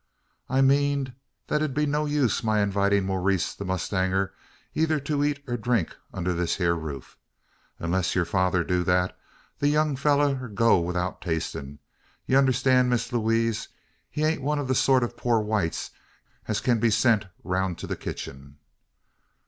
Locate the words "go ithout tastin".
10.55-11.77